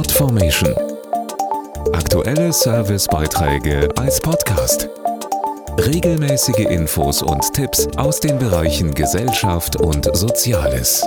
[0.00, 0.74] Podformation.
[1.92, 4.88] Aktuelle Servicebeiträge als Podcast.
[5.76, 11.06] Regelmäßige Infos und Tipps aus den Bereichen Gesellschaft und Soziales.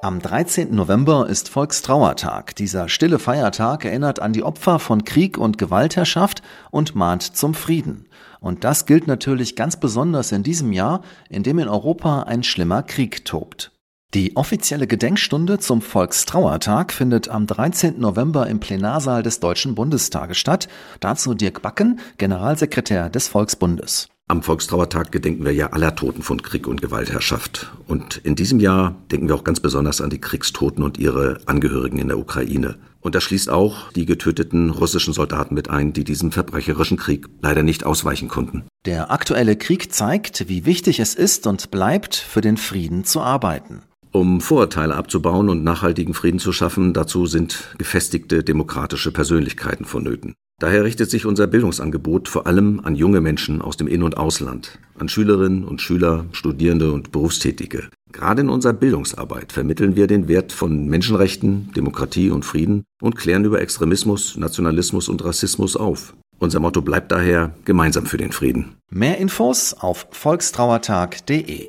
[0.00, 0.72] Am 13.
[0.72, 2.54] November ist Volkstrauertag.
[2.54, 6.40] Dieser stille Feiertag erinnert an die Opfer von Krieg und Gewaltherrschaft
[6.70, 8.06] und mahnt zum Frieden.
[8.38, 12.84] Und das gilt natürlich ganz besonders in diesem Jahr, in dem in Europa ein schlimmer
[12.84, 13.72] Krieg tobt.
[14.14, 18.00] Die offizielle Gedenkstunde zum Volkstrauertag findet am 13.
[18.00, 20.66] November im Plenarsaal des Deutschen Bundestages statt.
[21.00, 24.08] Dazu Dirk Backen, Generalsekretär des Volksbundes.
[24.26, 27.70] Am Volkstrauertag gedenken wir ja aller Toten von Krieg und Gewaltherrschaft.
[27.86, 31.98] Und in diesem Jahr denken wir auch ganz besonders an die Kriegstoten und ihre Angehörigen
[31.98, 32.76] in der Ukraine.
[33.00, 37.62] Und das schließt auch die getöteten russischen Soldaten mit ein, die diesem verbrecherischen Krieg leider
[37.62, 38.64] nicht ausweichen konnten.
[38.86, 43.82] Der aktuelle Krieg zeigt, wie wichtig es ist und bleibt, für den Frieden zu arbeiten.
[44.12, 50.34] Um Vorurteile abzubauen und nachhaltigen Frieden zu schaffen, dazu sind gefestigte demokratische Persönlichkeiten vonnöten.
[50.60, 54.80] Daher richtet sich unser Bildungsangebot vor allem an junge Menschen aus dem In- und Ausland,
[54.98, 57.88] an Schülerinnen und Schüler, Studierende und Berufstätige.
[58.10, 63.44] Gerade in unserer Bildungsarbeit vermitteln wir den Wert von Menschenrechten, Demokratie und Frieden und klären
[63.44, 66.14] über Extremismus, Nationalismus und Rassismus auf.
[66.40, 68.76] Unser Motto bleibt daher gemeinsam für den Frieden.
[68.90, 71.68] Mehr Infos auf volkstrauertag.de.